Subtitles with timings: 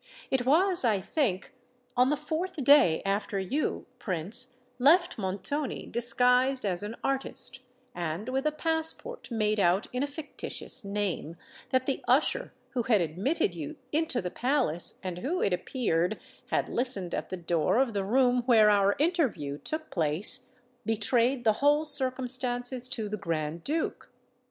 [0.31, 1.53] It was, I think,
[1.95, 7.59] on the fourth day after you, Prince, left Montoni, disguised as an artist,
[7.93, 11.37] and with a passport made out in a fictitious name,
[11.69, 16.67] that the usher who had admitted you into the palace, and who, it appeared, had
[16.67, 20.49] listened at the door of the room where our interview took place,
[20.83, 24.09] betrayed the whole circumstances to the Grand Duke.